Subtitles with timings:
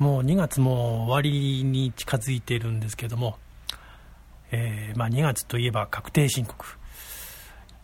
[0.00, 3.36] もう2月も終わりに近づいているんですけども、
[4.50, 6.64] えー、まあ、2月といえば確定申告。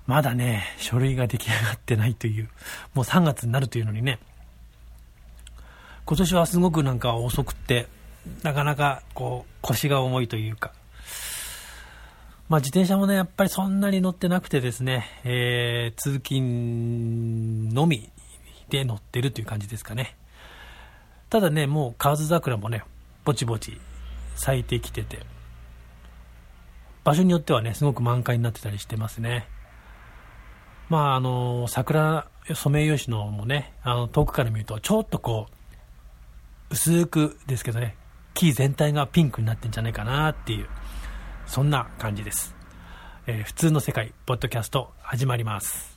[0.06, 2.48] まだね、書類が出来上がってないという、
[2.94, 4.18] もう3月になるというのにね、
[6.06, 7.86] 今年はすごくなんか遅くって、
[8.42, 10.72] なかなかこう腰が重いというか、
[12.48, 18.08] まあ、自転車もね、やっぱりそんなに乗ってなくてですね、えー、通勤のみ
[18.70, 20.16] で乗ってるという感じですかね。
[21.28, 22.84] ただね、もう河津桜もね、
[23.24, 23.80] ぼちぼち
[24.36, 25.18] 咲いてきてて、
[27.02, 29.48] 場所によってはね、すごく満開になってたりしてますね。
[30.88, 37.96] まあ、あの、桜、ソメイヨシノもね、あの、遠くから見ると、ちょっとこう、薄くですけどね、
[38.34, 40.68] 木全体がピンクになってんじゃないかなっていう、
[41.46, 42.54] そんな感じです。
[43.26, 45.95] えー、普通の世界、ポッドキャスト、始まります。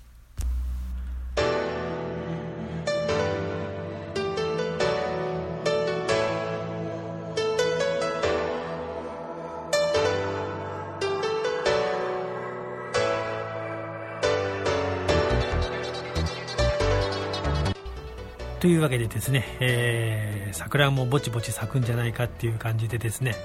[18.59, 23.35] というわけでですね、えー、桜もぼちぼち咲くんじゃないかっていう感じでですね、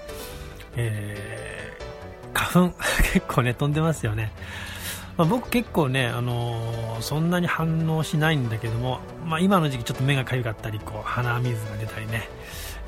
[0.75, 2.77] えー、花粉
[3.15, 4.33] 結構ね飛んでますよね、
[5.17, 12.29] まあ、僕結構ね、あのー、そんなに反応しないんだけども、まあ、今の時期ちょっと目がかゆかったりこう鼻水が出たりね、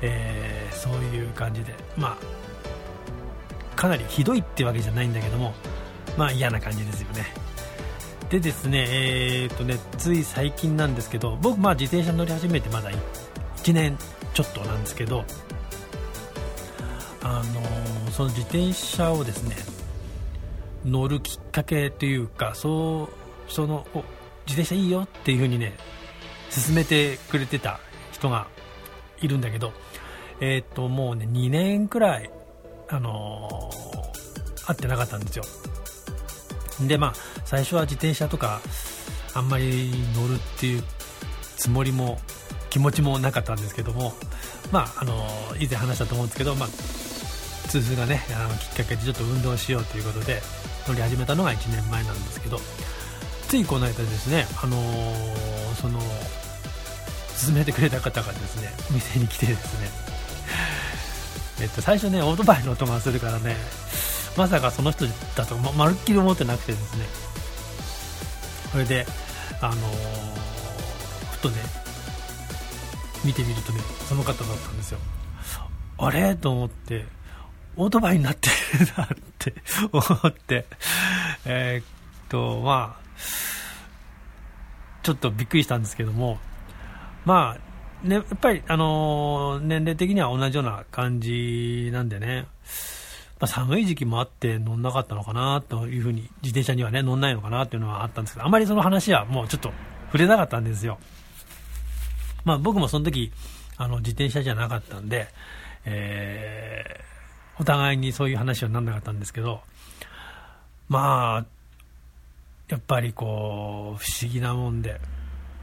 [0.01, 2.17] えー、そういう感じで、ま
[3.73, 5.53] あ、かなりひどいってわけじゃないんだけども、
[6.17, 7.46] まあ、嫌な感じですよね。
[8.29, 12.91] でですね,、えーとねつい最近なんですけど僕、ま、自転車乗り始めてまだ
[13.57, 13.97] 1年
[14.33, 15.23] ちょっとなんですけど、
[17.23, 19.55] あのー、その自転車をですね
[20.85, 23.09] 乗るきっかけというかそ
[23.47, 23.85] うその
[24.45, 25.73] 自転車いいよっていう風にね
[26.53, 27.79] 勧めてくれてた
[28.11, 28.47] 人が
[29.21, 29.73] いるんだけど、
[30.39, 32.29] えー、ともうね2年くらい、
[32.89, 35.43] あのー、会ってなかったんですよ。
[36.81, 37.13] でまあ
[37.45, 38.61] 最初は自転車とか
[39.33, 40.83] あんまり乗るっていう
[41.57, 42.19] つもりも
[42.69, 44.13] 気持ちもなかったんですけども
[44.71, 45.25] まああの
[45.59, 46.69] 以前話したと思うんですけどまあ
[47.67, 50.41] 痛風がねあのきっかけでちょっと運動しようということで
[50.87, 52.59] 乗り始めたのが1年前なんですけど
[53.47, 54.77] ついこの間ですねあの
[55.75, 55.99] その
[57.39, 60.07] 勧めてくれた方がですねお店に来てですね。
[61.61, 63.55] えっと最初ねオートバイの音がするからね
[64.37, 65.05] まさかその人
[65.35, 67.05] だとままるっきり思ってなくてですね。
[68.71, 69.05] それで
[69.61, 69.77] あのー、
[71.31, 71.55] ふとね
[73.25, 74.99] 見てみるとねその方だったんですよ。
[75.97, 76.35] あれ？
[76.35, 77.05] と思って
[77.75, 78.53] オートバイになってる
[78.95, 79.07] なっ
[79.39, 79.53] て
[79.91, 80.65] 思って。
[81.45, 81.85] えー、っ
[82.29, 83.01] とまあ
[85.03, 86.37] ちょっとびっくりしたんですけども
[87.25, 87.67] まあ
[88.07, 92.45] ね、やっぱり、あのー、年齢的には同じような感じなんでね、
[93.45, 99.71] あ、寒い時期もあって乗んなかったのかなというふうに、自転車にはね、乗んないのかなっていうのはあったんですけど、あまりその話はもうちょっと
[100.07, 100.97] 触れなかったんですよ。
[102.45, 103.31] まあ僕もその時、
[103.77, 105.27] あの、自転車じゃなかったんで、
[105.85, 109.61] えー、お互いにそういう話はなんなかったんですけど、
[110.89, 111.45] まあ、
[112.69, 114.99] やっぱりこう、不思議なもんで、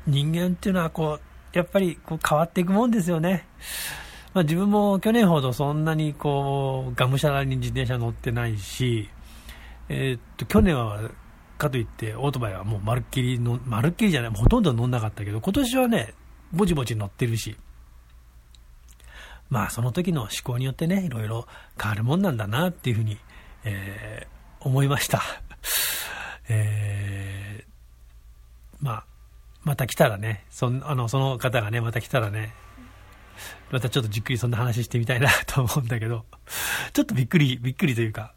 [0.07, 3.47] 人間っていうのはこう、やっぱりこう変わっていくもんですよね。
[4.35, 9.09] まあ、自分も去年ほどそんなにこうがむしゃらに自転車乗ってないし、
[9.89, 11.09] えー、っと去年は
[11.57, 16.15] かといってオートバイはもうまるっきりのまるっきりじゃないほとんど乗んなかったけど今年はね
[16.53, 17.57] ぼちぼち乗ってるし。
[19.51, 21.47] まあその時の思考によってねいろいろ
[21.81, 23.19] 変わるもんなんだなっていうふうに、
[23.65, 25.23] えー、思いました。
[26.49, 29.05] えー、まあ
[29.63, 32.53] また来たらねそあのその方がねまた来たらね
[33.71, 36.25] またちょっとじっくりそんな話してみたいなと思うんだけど、
[36.93, 38.35] ちょっとびっくり、びっくりというか、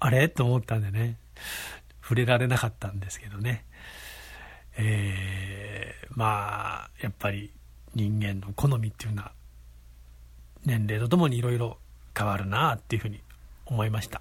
[0.00, 0.28] あれ？
[0.28, 1.16] と思ったんでね、
[2.02, 3.64] 触れられなかったんですけどね。
[4.76, 7.52] えー、まあ、やっぱり
[7.94, 9.32] 人間の好みっていうのは、
[10.64, 11.78] 年齢とともにいろいろ
[12.16, 13.20] 変わるなっていうふうに
[13.66, 14.20] 思いました。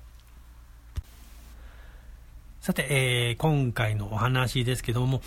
[2.61, 5.21] さて、えー、今回のお話ですけども、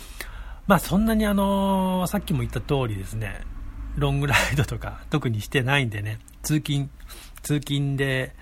[0.65, 3.41] まあそんなにあのー、さっきも言った通りですね、
[3.97, 6.89] ロングライドとか特にしてないんでね、通勤、
[7.41, 8.35] 通勤で、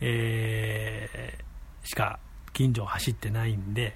[0.00, 2.18] えー、しか
[2.52, 3.94] 近所を走ってないんで、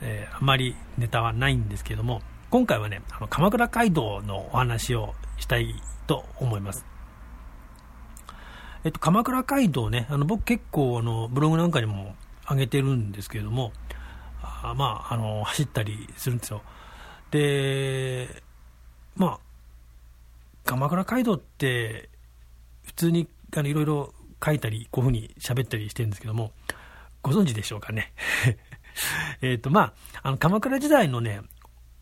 [0.00, 2.20] えー、あまりネタはないんですけども、
[2.50, 5.74] 今回はね、あの鎌倉街道のお話をしたい
[6.06, 6.84] と思います。
[8.84, 12.14] えっと、鎌倉街道ね、あの僕結構あのブログなんかにも
[12.50, 13.72] 上げてるんですけども、
[14.42, 16.62] あまあ、あの走ったりするんですよ。
[17.30, 18.42] で、
[19.16, 19.38] まあ、
[20.64, 22.08] 鎌倉街道って
[22.82, 24.14] 普通にあのいろいろ
[24.44, 26.52] 書いたりこういうふうに喋ったりしてるんですけども
[27.22, 28.12] ご存知でしょうかね？
[29.42, 29.80] えっとま
[30.22, 31.40] ああの鎌倉時代のね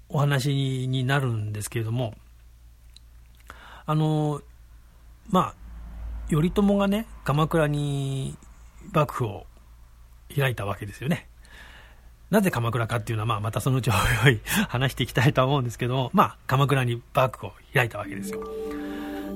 [0.09, 2.15] お話になるんですけれども
[3.87, 4.43] あの
[5.29, 5.55] まあ
[6.31, 8.37] 頼朝がね鎌倉に
[8.93, 9.47] 幕府を
[10.35, 11.29] 開いたわけですよね。
[12.33, 14.41] なぜ鎌倉かっていうのは、まあ、またそのうちおいおい
[14.71, 18.41] 話していきたいとは思うんですけども、まあ、鎌倉に幕府を開いたわけですよ。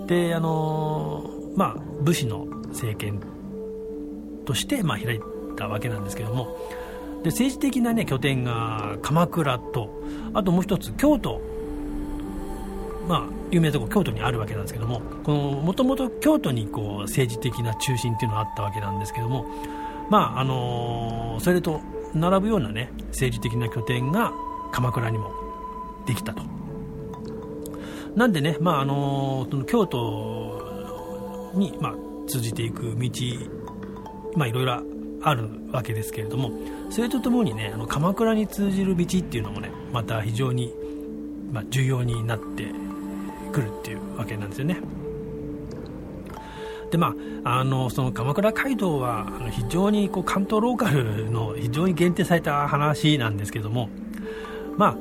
[0.06, 3.20] で、あのー、まあ、武士の政権
[4.46, 5.20] として、まあ、開い
[5.56, 6.56] たわけなんですけども、
[7.22, 9.90] で政治的な、ね、拠点が鎌倉と、
[10.32, 11.42] あともう一つ、京都、
[13.06, 19.44] まあ、有名なとこ、京都にあるわけなんですけども、もともと京都にこう政治的な中心っていうのがあったわけなんですけども、
[20.08, 21.82] まああの、それと
[22.16, 24.32] 並ぶようなね政治的な拠点が
[24.72, 25.32] 鎌倉にも
[26.06, 26.42] できたと
[28.16, 31.94] なんでね、まああのその京都に、まあ、
[32.26, 33.10] 通じていく道、
[34.34, 34.82] まあ、いろいろ
[35.22, 36.50] あるわけですけれども
[36.90, 40.72] それとともにねあの鎌倉に通じる道っていうのもねまた非常に、
[41.52, 42.66] まあ、重要になって
[43.52, 44.78] くるっていうわけなんですよね。
[46.90, 53.88] でまあ、あのその鎌倉街道は非常にこう関東ローカルの非常に限定された話なんですけども、
[54.76, 54.96] まあ、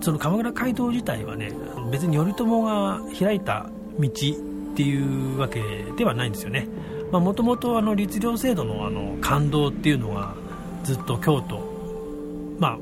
[0.00, 1.52] その鎌倉街道自体はね
[1.90, 5.62] 別に頼朝が開いた道っていうわけ
[5.96, 6.66] ではないんですよね。
[7.12, 10.34] もともと律令制度のあの感動っていうのが
[10.82, 11.60] ずっと京都、
[12.58, 12.78] まあ、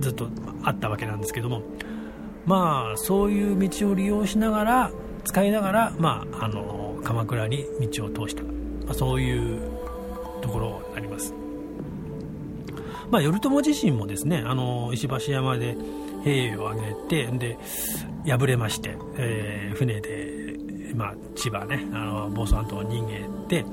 [0.00, 0.28] ずっと
[0.64, 1.62] あったわけなんですけども
[2.46, 4.90] まあそういう道を利用しながら
[5.30, 8.50] 使いながら、まあ、あの鎌倉に道を通した、ま
[8.90, 9.60] あ、そういう
[10.42, 11.32] ところになります、
[13.12, 15.76] まあ、頼朝自身もですねあの石橋山で
[16.24, 17.58] 兵を挙げてで
[18.26, 20.58] 敗れまして、えー、船で、
[20.96, 23.64] まあ、千葉ねあの房総半島を逃げて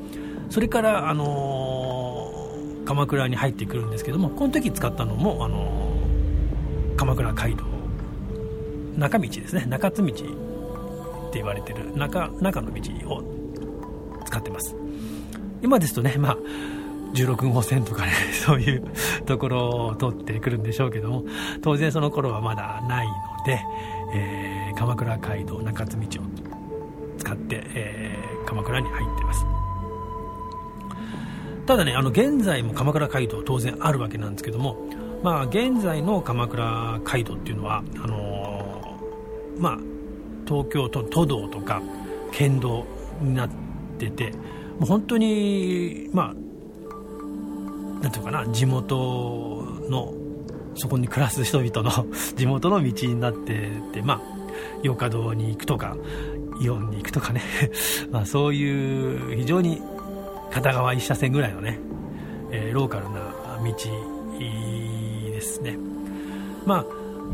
[0.52, 7.64] それから、あのー、鎌倉に入ってくるんですけどもこの時使ったのも、あのー、鎌倉街道
[9.00, 10.47] 中道ですね中津道。
[11.34, 13.24] 言われてる中中の道を
[14.26, 14.76] 使ってます。
[15.62, 16.38] 今ですとね、まあ、
[17.14, 18.12] 16号線とかね
[18.46, 18.84] そういう
[19.26, 21.24] ところを通ってくるんでしょうけども
[21.62, 23.14] 当然その頃はまだないの
[23.46, 23.60] で、
[24.14, 26.26] えー、鎌倉街道中津道を
[27.18, 29.46] 使って、えー、鎌倉に入ってます。
[31.66, 34.78] ただねあの現在も鎌倉街道当然あるわけなんですけども
[35.22, 39.80] まあ現在の鎌倉街道っていうのはあのー、まあ
[40.48, 41.82] 東京都都道とか
[42.32, 42.86] 県道
[43.22, 43.50] になっ
[43.98, 44.32] てて
[44.80, 46.48] もう本当にまあ
[48.02, 48.96] なんていうかな地元
[49.90, 50.14] の
[50.76, 52.06] そこに暮らす人々の
[52.36, 54.22] 地元の道になっててまあ
[54.84, 55.98] 洋華堂に行くとか
[56.62, 57.42] イオンに行くとかね。
[58.12, 59.82] まあそういう非常に
[60.52, 61.80] 片側1車線ぐらいのね、
[62.52, 63.20] えー、ローカルな
[63.64, 63.74] 道
[65.32, 65.78] ですね。
[66.66, 66.86] まあ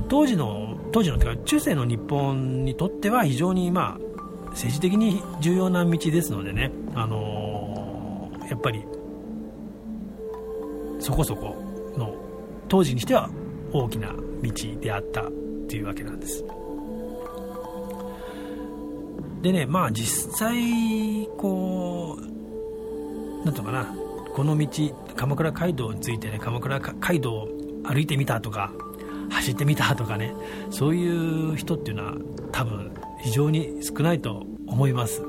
[0.10, 8.86] 当時の当時のというか中世の日本にとっては非常にまあ政治的に重要な道ですのでね、あのー、やっぱり
[11.00, 11.56] そこそこ
[11.98, 12.16] の
[12.70, 13.28] 当時にしては
[13.72, 15.32] 大きな道であったっ
[15.68, 16.46] ていうわけなんです。
[19.42, 23.94] でねまあ実際こうなんとかな
[24.36, 24.68] この道
[25.16, 27.48] 鎌倉街道についてね鎌倉街道を
[27.84, 28.72] 歩いてみたとか
[29.34, 30.34] 走ってみたとかね
[30.70, 31.08] そうい
[31.54, 32.14] う人っていうのは
[32.52, 35.22] 多分非常に少ないと思います。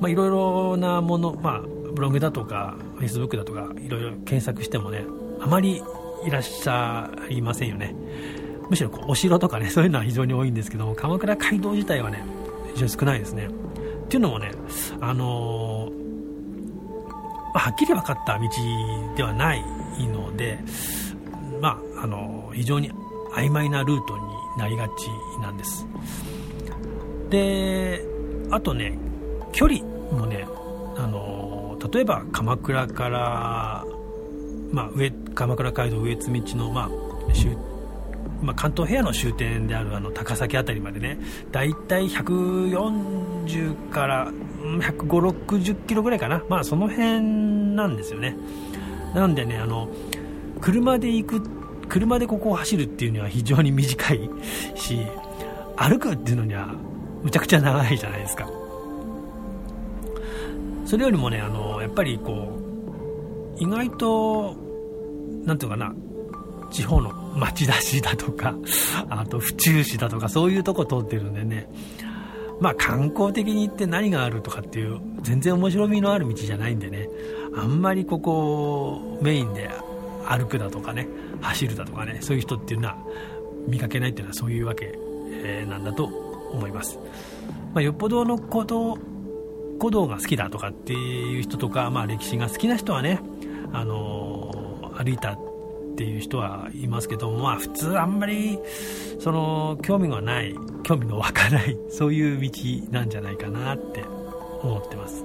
[0.00, 1.60] まあいろいろなものまあ
[1.92, 5.04] ブログだとかフェイスブックだとかいろいろ検索してもね
[5.40, 5.82] あまり
[6.24, 7.94] いらっしゃいませんよね。
[8.68, 12.24] むしろこうお城とかねそういうのは非常に多いんですけども鎌倉街道自体はね
[12.74, 13.46] 非常に少ないですね。
[13.46, 14.52] っていうのもね
[15.00, 18.48] あのー、はっきり分かった道
[19.16, 19.62] ではない
[20.00, 20.58] ので
[21.62, 22.90] まあ、あの非常に
[23.36, 24.24] 曖昧なルートに
[24.58, 25.08] なりがち
[25.40, 25.86] なんです。
[27.30, 28.04] で
[28.50, 28.98] あとね
[29.52, 30.44] 距離もね
[30.96, 33.86] あの例えば鎌倉から、
[34.72, 36.90] まあ、上鎌倉街道上津道の、まあ
[38.42, 41.18] まあ、関東平野の終点であるあの高崎辺りまでね
[41.52, 44.32] 大体140から
[44.80, 47.20] 15060キロぐらいかな、まあ、その辺
[47.76, 48.36] なんですよね。
[49.14, 49.88] なんでねあの
[50.62, 51.42] 車で行く
[51.88, 54.30] 車でここを走るっていうには非常に短い
[54.74, 54.98] し
[55.76, 56.74] 歩くっていうのには
[57.22, 58.48] むちゃくちゃ長いじゃないですか。
[60.86, 62.58] それよりもねあのやっぱりこ
[63.58, 64.56] う意外と
[65.44, 65.94] 何ていうかな
[66.70, 68.54] 地方の町田市だとか、
[69.10, 71.68] あと府中市だとか、そういうとこ通ってるんでね、
[72.60, 77.08] まあ観光的に行って何があるとかっていう、全然面白みのある道じゃないんでね、
[77.54, 79.70] あんまりここメインで
[80.26, 81.06] 歩くだとかね、
[81.40, 82.96] 走るだとかね、そういう人っていうのは
[83.66, 84.98] 見かけないっていうのはそういうわけ、
[85.44, 86.98] えなんだと思います。
[87.74, 88.98] まあ、よっぽどのこと
[89.78, 93.20] 古道が好きだとかっていう人とか、まあ、歴史が好きな人はね、
[93.72, 95.38] あの歩いたっ
[95.96, 98.58] ていう人はいますけどまあ普通あんまり
[99.18, 102.50] その興味がない興味の湧かないそういう道
[102.90, 104.04] なんじゃないかなって
[104.62, 105.24] 思ってます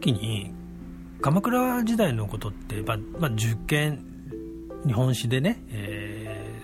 [0.00, 0.52] 時に
[1.20, 4.02] 鎌倉時代のことって、まあ、まあ、受験
[4.86, 6.62] 日本史でね、え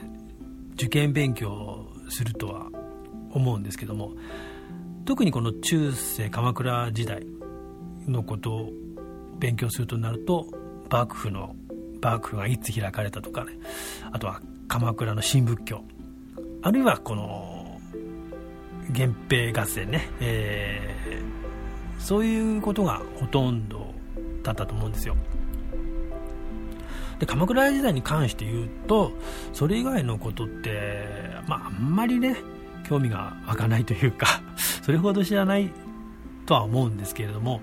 [0.70, 2.66] ー、受験勉強するとは
[3.30, 4.12] 思うんですけども
[5.04, 7.26] 特にこの中世鎌倉時代
[8.08, 8.70] のことを
[9.38, 10.46] 勉強するとなると
[10.90, 11.54] 幕府の
[12.00, 13.52] 幕府がいつ開かれたとかね
[14.10, 15.82] あとは鎌倉の新仏教
[16.62, 17.80] あるいはこの
[18.88, 21.35] 源平合戦ね、えー
[22.06, 23.92] そういうことがほとんど
[24.44, 25.16] だったと思うんですよ。
[27.18, 29.10] で鎌倉時代に関して言うと
[29.52, 31.08] それ以外のことって、
[31.48, 32.36] まあ、あんまりね
[32.88, 34.40] 興味が湧かないというか
[34.82, 35.72] それほど知らない
[36.44, 37.60] とは思うんですけれども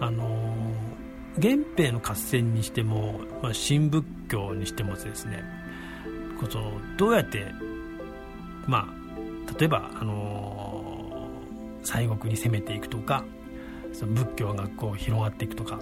[0.00, 0.72] あの
[1.36, 5.44] 源平の合戦にしても、まあ、新仏教にしてもですね
[6.48, 7.52] そのどうやって
[8.66, 11.28] まあ例えばあの
[11.82, 13.24] 西国に攻めていくとか
[13.98, 15.80] その仏教がこう広がっていくとか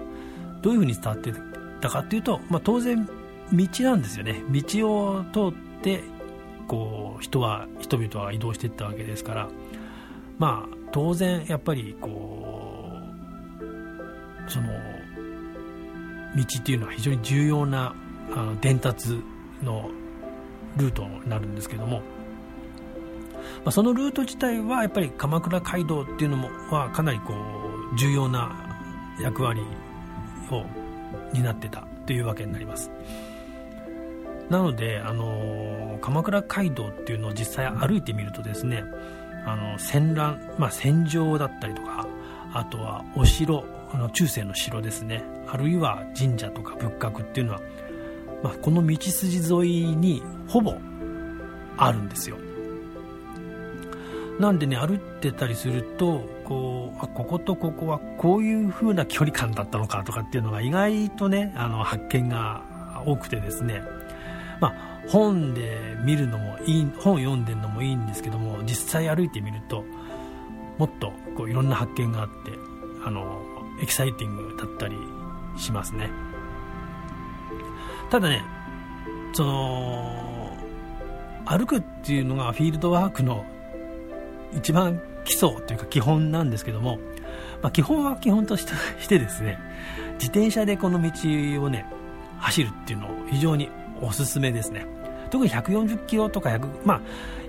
[0.63, 1.33] どういうふうに伝わってい
[1.81, 3.07] たかっていうと、まあ、当然
[3.53, 4.43] 道なんですよね。
[4.51, 6.03] 道を通って
[6.67, 9.49] こう人は人々は移動していったわけですから
[10.39, 12.91] まあ当然やっぱりこ
[14.47, 14.69] うその
[16.35, 17.95] 道っていうのは非常に重要な
[18.33, 19.23] あの伝達
[19.63, 19.91] の
[20.77, 22.03] ルートになるんですけども、ま
[23.67, 27.66] あ、そのルート自体はやっぱり鎌倉街道っていうのもはかなりこう
[27.97, 28.53] 重要な
[29.21, 29.63] 役割
[30.51, 30.65] を
[31.33, 32.91] 担ってたというわけになります。
[34.49, 38.85] なので、あの鎌倉街道っていうのを実際歩いてみるとですね
[39.45, 42.07] あの戦乱、まあ、戦場だったりとか
[42.53, 45.23] あとはお城あの中世の城ですね。
[45.49, 47.61] あるいは神社とか仏閣っていうのは、
[48.43, 50.75] まあ、この道筋沿いにほぼ
[51.77, 52.37] あるんですよ。
[54.39, 62.63] なんでね歩いてたりするとこうあこことここはこういう風な距離感だったのかとかっていうのが意外とねあの発見が
[63.07, 63.83] 多くてですね。
[64.61, 69.85] まあ本で見るのもいい本読んでるのもいいんですけども実際歩いてみると
[70.79, 72.35] もっとこういろんな発見があって
[73.05, 73.41] あの
[73.81, 74.97] エキサイティングだったり
[75.57, 76.11] しますね。
[78.11, 78.43] ただね
[79.33, 80.57] その
[81.45, 83.45] 歩くっていうのがフィールドワークの
[84.57, 86.99] 一番基礎というか基本なんですけども、
[87.63, 88.67] まあ、基本は基本とし
[89.09, 89.59] てですね
[90.15, 91.11] 自転車でこの道
[91.63, 91.87] をね
[92.39, 93.69] 走るっていうのを非常に
[94.01, 94.87] おすすめですね。
[95.31, 97.01] 特に140キロとか100まあ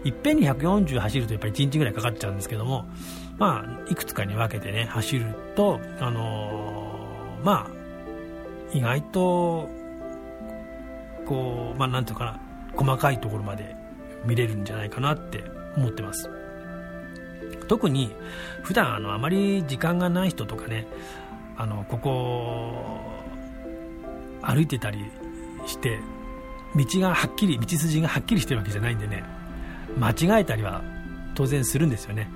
[0.03, 2.85] いっぺんに140走るとやっぱり1日ぐらいかかっちゃうんですけども
[3.37, 9.69] まあいくつかに分けてね走るとあのー、まあ意外と
[11.25, 12.39] こうまあなんていうかな
[12.75, 13.75] 細かいところまで
[14.25, 15.43] 見れるんじゃないかなって
[15.75, 16.29] 思ってます。
[17.67, 18.13] 特に
[18.63, 20.87] 普段あのあまり時間がない人とかね
[21.57, 23.01] あのここ
[24.41, 25.05] 歩いてたり
[25.65, 25.99] して
[26.75, 29.23] 道がはっきり道筋がはっきりしてるわけじゃないんでね
[29.97, 30.83] 間違えたりは
[31.35, 32.29] 当然するんですよね。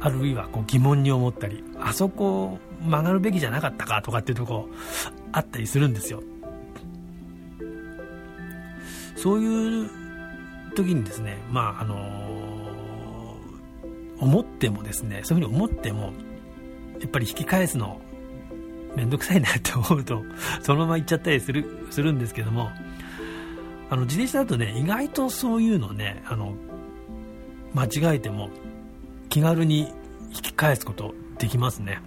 [0.00, 4.68] あるいはこう疑問に思ったりあそこ曲がるべきじゃなかったかとかっていうとこ
[5.32, 6.22] あったりするんですよ。
[9.16, 9.90] そういう
[10.76, 12.37] 時にですねまああの
[14.20, 16.12] 思ってもですねそういうふうに思っても
[17.00, 18.00] やっぱり引き返すの
[18.96, 20.22] めんどくさいなって思うと
[20.62, 22.70] そのまま行っちゃったりするするんですけども
[23.90, 26.54] あの自転車だとね意外とそういうのねあの
[27.74, 28.50] 間違えても
[29.28, 29.92] 気軽に
[30.30, 32.00] 引き返すことできますね。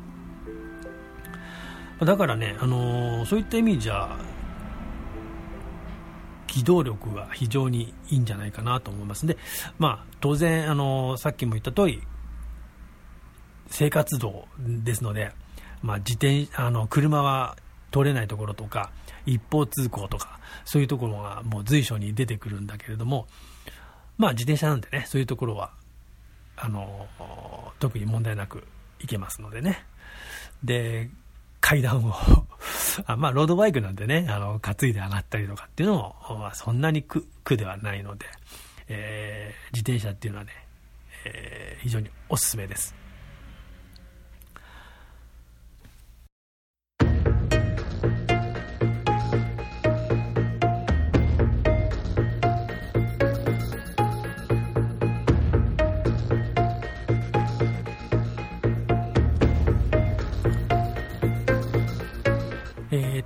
[2.06, 4.18] だからね、あの、そういった意味じゃ
[6.51, 9.25] 機動力が非常にいいんじゃないかなと思います。
[9.25, 9.38] で、
[9.79, 12.03] まあ、当然あのさっきも言った通り
[13.67, 15.31] 生活道ですので、
[15.81, 17.55] まあ、自転あの車は
[17.93, 18.91] 通れないところとか
[19.25, 23.27] 一方通行とかそういうところがもう随所に出てくるんだけれども、
[24.17, 25.72] まあ、自転車なんでねそういうところは
[26.58, 27.08] あの
[27.79, 28.65] 特に問題なく
[29.00, 29.86] 行けますのでね。
[30.65, 31.10] で
[31.62, 32.13] 階段を
[33.06, 38.26] あまあ、ロードバイクなんでね、あの、担いで上がったりとかっていうのも、まあ、そんなに苦苦ではないので、
[38.88, 40.52] えー、自転車っていうのはね、
[41.26, 43.00] えー、非常におすすめです。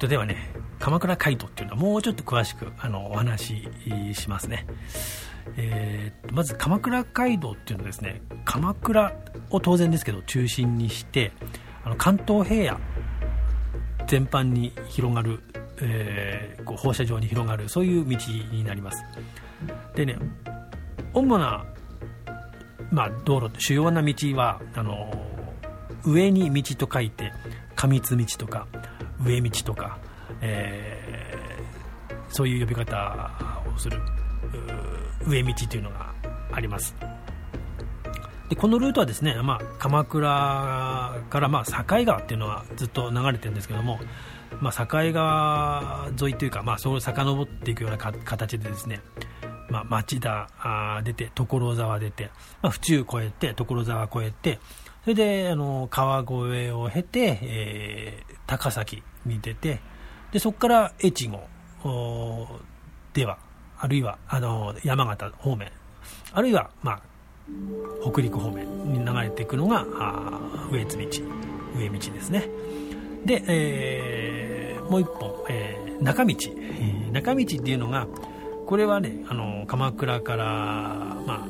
[0.06, 0.38] とではね
[0.80, 3.68] 鎌倉街道っていうのはもうちょっと詳しくあのお話
[4.14, 4.68] ししますね、
[5.58, 9.14] えー、まず鎌倉街道っていうのはですね鎌倉
[9.50, 11.32] を当然ですけど中心にして
[11.84, 12.80] あの関東平野
[14.08, 15.40] 全般に広がる、
[15.82, 18.18] えー、こう放射状に広がるそういう道
[18.52, 19.04] になります。
[19.96, 20.18] でね
[21.14, 21.66] 主な、
[22.92, 25.12] まあ、道路主要な道はあの
[26.06, 27.32] 上に道と書いて
[27.76, 28.68] 上津道とか
[29.24, 29.98] 上道とか、
[30.42, 33.32] えー、そういう呼び方
[33.74, 34.00] をする
[35.28, 36.14] 上道というのが
[36.52, 36.96] あります。
[38.50, 40.28] でこのルートはですね、まあ、鎌倉
[41.30, 44.00] からまあ境川っていうのはずっと流れてるんですけども、
[44.62, 49.02] まあ、境川沿いというか、まあ、そう遡っていくような形でですね、
[49.70, 50.48] まあ、町田
[51.04, 52.30] 出て所沢出て、
[52.62, 54.60] まあ、府中越えて所沢越えて
[55.06, 59.80] それであの川越を経て、えー、高崎に出て
[60.32, 61.42] でそこから越後
[63.14, 63.38] では
[63.78, 65.72] あるいはあの山形方面
[66.34, 67.02] あるいは、まあ、
[68.04, 69.86] 北陸方面に流れていくのが
[70.72, 71.06] 上津道
[71.78, 72.50] 上道ですね。
[73.26, 78.08] で、えー、もう一本、えー、中道、えー、中道っていうのが
[78.66, 81.48] これはねあの鎌倉から、まあ、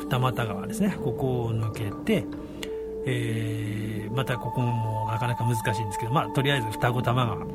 [0.00, 0.98] 二俣川ですね。
[1.04, 2.26] ここを抜けて
[3.06, 7.46] えー、またここもなかなか難しいんですけど、まあ、とりあえず双子玉川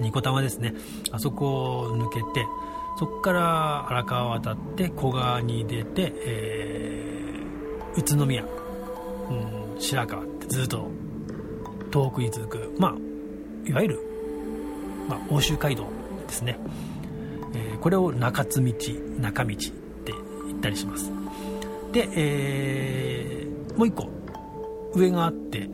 [0.00, 0.74] 二子玉ですね。
[1.12, 2.46] あそこを抜けて
[2.98, 10.88] そこから荒川を渡って古河に出て、えー、宇都宮、うん、白河ってずっと
[11.90, 12.94] 遠くに続く、まあ、
[13.68, 14.00] いわゆる、
[15.08, 15.86] まあ、欧州街道
[16.26, 16.58] ですね、
[17.54, 18.72] えー、これを中津道
[19.20, 20.12] 中道って
[20.46, 21.12] 言ったりします。
[21.92, 24.13] で、えー、もう一個。
[24.94, 25.68] 上があって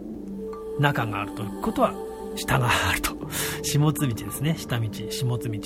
[0.79, 1.95] 中があるということは
[2.37, 3.11] 下があると。
[3.63, 4.57] 下津道ですね。
[4.57, 5.61] 下道下津道。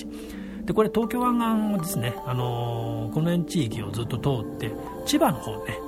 [0.64, 4.72] でこれ東京湾岸ですね、あのー、この辺地域をずっと通って
[5.04, 5.78] 千葉の方ね、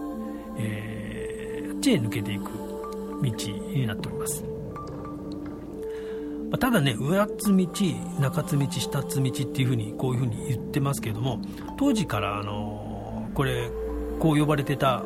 [0.59, 2.51] えー、あっちへ抜けていく
[3.23, 3.33] 道
[3.73, 4.49] になっております、ま
[6.53, 7.67] あ、ただね上津道
[8.21, 11.41] 中津道下津道っていうふうにこういうふうに言ってますけれども
[11.79, 13.71] 当時から、あのー、これ
[14.19, 15.05] こう呼ばれてた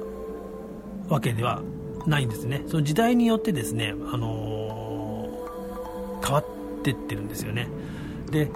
[1.09, 1.63] わけでは
[2.07, 2.63] ないんですね。
[2.67, 6.45] その時代によってですね、あのー、変わっ
[6.83, 7.69] てってるんですよね。
[8.31, 8.51] で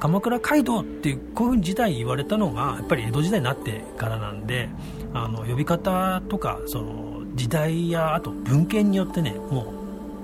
[0.00, 4.68] 鎌倉街道っていうこういうふうに時代言われたのがやっぱり江戸時代になってからなんで
[5.14, 9.72] あの呼び方とかその時代やあと文献によってねも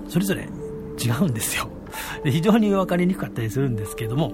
[0.06, 0.48] うそれぞれ
[1.02, 1.70] 違うんですよ。
[2.22, 4.32] で非常に分かりにくかったりするんですけども、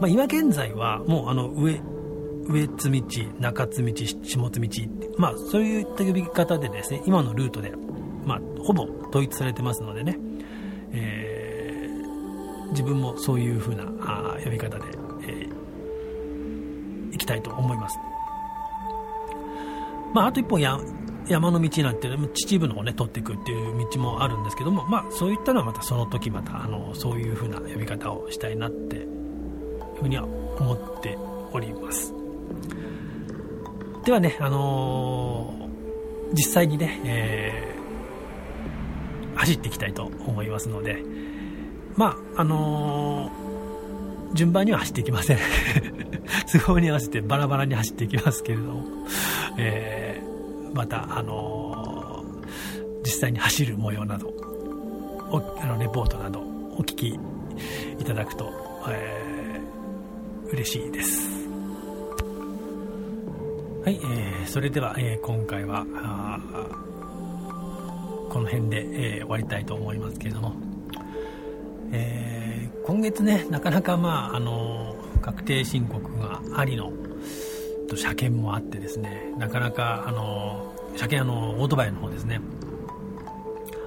[0.00, 1.80] まあ、今現在はもうあの上
[2.48, 7.72] 上津道、中津道、下津道、まあ、そういった呼び方でですね、今のルートで、
[8.24, 10.18] まあ、ほぼ統一されてますのでね、
[10.92, 14.84] えー、自分もそういう風なあ呼び方で、
[15.22, 17.98] えー、行きたいと思います。
[20.14, 20.78] まあ、あと一本や
[21.28, 29.08] 山の道なんて秩父の方ね取っていくっていう道もあるんですけども、まあ、そういったのはまたその時またあのそういう風な呼び方をしたいなっていう
[30.00, 31.18] ふうには思って
[31.52, 32.17] おります。
[34.04, 41.02] ではね、あのー、実際にね、えー、走っていきたいと思いますので、
[41.94, 45.38] まあ、あのー、順番には走っていきません。
[46.52, 48.84] 都合に合わせてバラバラに走っていきますけれども、
[49.58, 52.24] えー、また、あの
[53.04, 54.32] 実際に走る模様など、
[55.60, 57.08] あのレポートなどお聞き
[57.98, 58.50] いただくと、
[58.88, 61.47] えー、嬉しいです。
[63.88, 65.86] はい、えー、それでは、えー、今回は
[68.28, 70.52] この辺で、えー、終わりたいと思いますけれども、
[71.90, 76.92] えー、今月ねなかなかまああの確定申告がありの
[77.88, 82.42] と車検もあってですねなかなかあの車検あのオートバイの方ですね。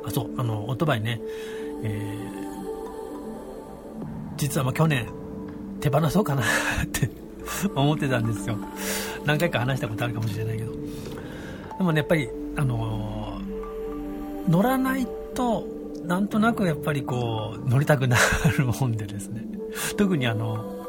[0.04, 1.22] あそうあのオートバイね、
[1.84, 5.08] えー、実はまあ去年
[5.80, 7.21] 手放そうかなって
[7.76, 8.58] 思ってたんですよ。
[9.26, 10.72] 何回か話したことあるかもしれないけど。
[11.78, 13.40] でもねやっぱりあの
[14.48, 15.66] 乗らないと
[16.06, 18.18] なんとなくやっぱりこう乗りたくな
[18.58, 19.46] るもんでですね。
[19.98, 20.82] 特にあの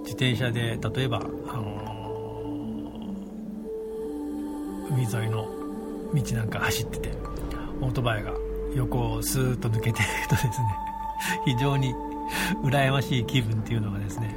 [0.00, 1.86] 自転車で例えば、あの
[4.90, 5.48] 海沿いの
[6.14, 7.12] 道なんか走ってて
[7.80, 8.32] オートバイが
[8.74, 10.78] 横をスーッと抜けていくとですね
[11.44, 11.94] 非常に
[12.62, 14.36] 羨ましい気分っていうのがですね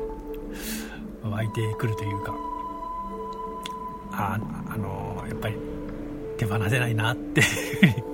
[1.24, 2.34] 湧いてくるというか
[4.12, 5.56] ああのやっぱり
[6.38, 7.42] 手放せないなって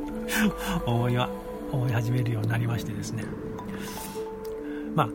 [0.85, 1.29] 思いは
[1.71, 3.23] 思い始めるようになりましてですね。
[4.95, 5.09] まあ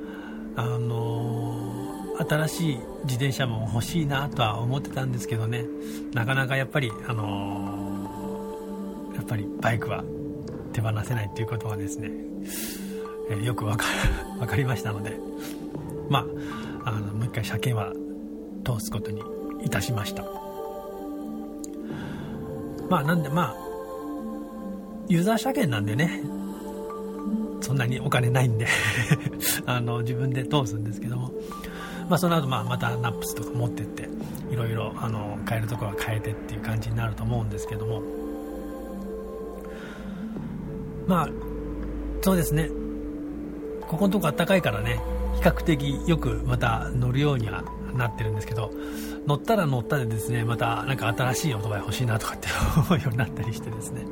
[0.56, 5.64] あの、新しい自転車も欲しいなとは思ってたんですけどね。
[6.12, 10.04] なかなかやっぱりあの、やっぱりバイクは
[10.72, 12.10] 手放せないということはですね、
[13.30, 13.86] え、よくわか
[14.38, 15.18] 分かりましたので。
[16.08, 16.26] まあ
[16.90, 17.92] あのもう一回車検は
[18.64, 19.22] 通すことに
[19.64, 20.24] いたしました。
[22.88, 23.54] まあなんでまあ
[25.08, 26.22] ユーザー車検なんでね
[27.60, 28.66] そんなにお金ないんで
[29.66, 31.32] あの自分で通すんですけども、
[32.08, 34.08] まあ、その後まあまたナップスとか持ってって
[34.50, 38.02] いろいろあの変えるところは変えてっていう感じになると思うんですけども。
[41.06, 41.28] まあ
[42.22, 42.68] そうですね。
[43.88, 45.00] ここのとこ暖かいからね。
[45.40, 48.70] 比較的よくまた乗るようにはなってるんですけど
[49.26, 54.04] 乗ったら乗ったでですねまたなか新しいオートバイ欲しいなとかって思うようになったりしてですね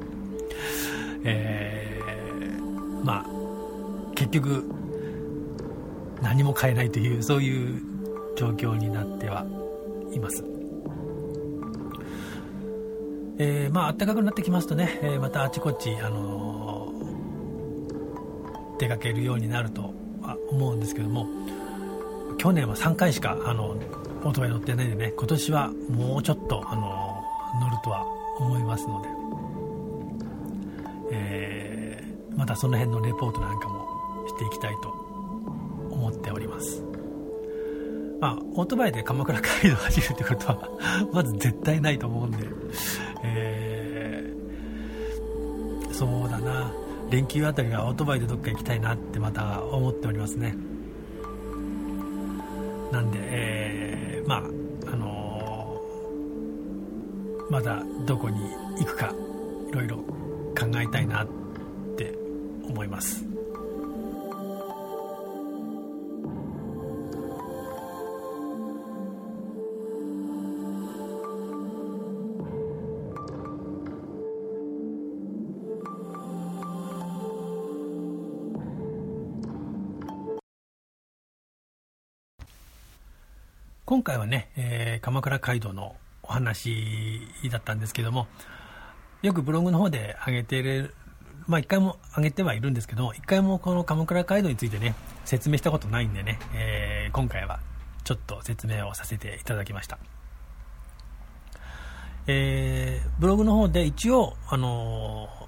[1.25, 4.64] えー、まあ結局
[6.23, 7.83] 何も買えないというそういう
[8.37, 9.45] 状況になっては
[10.12, 10.45] います。
[13.41, 19.95] えー、まあ暖かくなってきますとね、えー、またあちこち、あのー、出かけるようになると
[20.50, 21.26] 思うんですけども
[22.38, 23.76] 去年は3回しかあの
[24.24, 27.24] オートバイ乗ってないんでね今年はもうちょっと、あの
[27.61, 28.04] 乗るとは
[28.38, 29.08] 思いますので、
[31.12, 32.04] え
[32.37, 34.90] またその辺のレポートなんかもしていきたいと
[35.90, 36.82] 思っております。
[38.20, 40.68] まあオートバイで鎌倉街道走るってことは
[41.12, 42.38] まず絶対ないと思うんで、
[43.24, 46.72] えー、そうだな。
[47.11, 50.55] 連休あたりはオートバイでどっか行きたいなってまた思っておりますね。
[52.92, 54.38] なんで、えー、まあ
[54.92, 58.38] あのー、まだどこに
[58.79, 59.12] 行くか
[59.71, 61.29] いろいろ考えたいなっ
[61.97, 62.14] て
[62.68, 63.28] 思います。
[83.88, 88.27] 今回はね、えー、鎌倉街道のお話だったんですけども、
[89.22, 90.94] よくブログの方で上げている、
[91.46, 97.61] まあ一回も上げてはいるんですけど、一回もこの鎌倉街道についてね、説明したことないんでね、えー、今回は
[98.05, 99.98] ちょっと説明をさせていただきました。
[102.27, 105.46] えー、ブログの方で一応、あのー、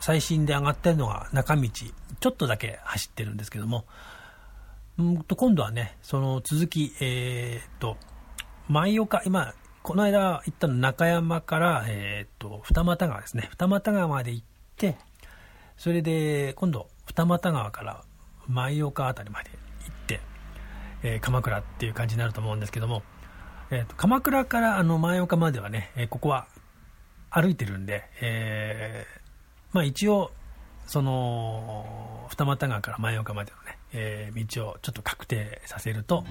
[0.00, 3.84] 最新で上がってるのが中道、ちょっとだけ走ってるんですけども、
[4.98, 7.96] うんと今度はね、その続き、えー、と、
[8.68, 13.48] 舞岡、今、この間行ったの中山から、えー、と、二俣川ですね。
[13.50, 14.96] 二俣川まで行って、
[15.76, 18.04] それで、今度、二俣川から
[18.46, 20.20] 舞岡辺りまで行って、
[21.02, 23.02] えー、鎌倉っていう感じになると思うんですけども、
[23.70, 26.46] えー、と鎌倉からあの舞岡まではね、えー、ここは
[27.30, 29.20] 歩いてるんで、えー、
[29.72, 30.30] まあ一応、
[30.86, 36.24] その、二俣川から舞岡までのね、えー、道をちょっと確定させると、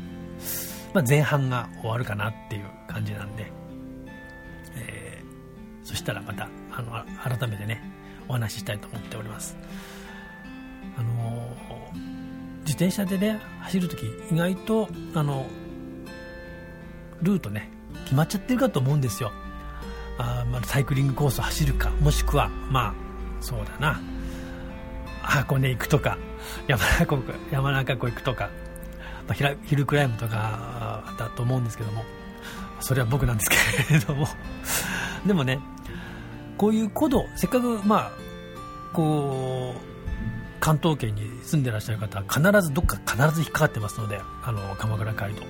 [0.93, 3.51] まあ、前半が終わるかなっていう感じなんで、
[4.75, 6.91] えー、そしたらまたあの
[7.37, 7.81] 改めてね
[8.27, 9.55] お話ししたいと思っております。
[10.97, 11.55] あの
[12.61, 15.45] 自転車でね走るとき意外とあの
[17.21, 17.69] ルートね
[18.03, 19.31] 決まっちゃってるかと思うんですよ。
[20.17, 22.93] あ、まあ、サイクリングコースを走るかもしくはまあ
[23.39, 23.99] そうだな。
[25.21, 26.17] 箱根行くとか
[26.67, 28.49] 山中湖山中湖行くとか、
[29.27, 32.03] まあ、ヒルクライムとかだと思うんですけども
[32.79, 34.27] それは僕なんですけれども。
[35.25, 35.59] でもね
[36.57, 38.11] こういう古道せっかくまあ
[38.93, 39.81] こう
[40.59, 45.43] 関東圏に住んでらっしゃる方は必ずどっか必ず引っかかってますのであの鎌倉街道。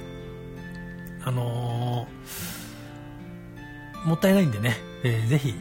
[1.24, 5.54] あのー、もったいないんでね、えー、ぜひ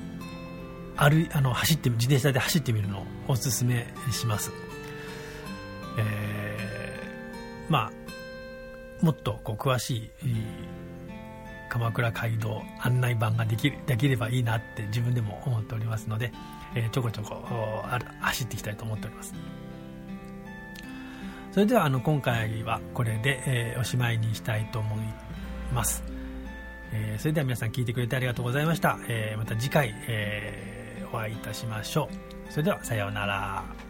[1.00, 4.52] 歩あの走って自転車で走ってみるのをおすすめします、
[5.98, 10.10] えー、まあもっとこう詳しい、
[11.70, 16.32] 鎌倉街道案内板ができできればいいなって自分でも思っておりますので、
[16.74, 17.42] えー、ちょこちょこ
[18.20, 19.32] 走っていきたいと思っております。
[21.52, 24.98] それではあの今回はこれで、えー、おしまいにしたいと思い
[25.74, 26.04] ます、
[26.92, 30.69] えー、それでは皆さん聞いてくれてありがとうございました、えまた次回、えー
[31.12, 32.08] お会いいたしましょ
[32.48, 32.52] う。
[32.52, 33.89] それではさようなら。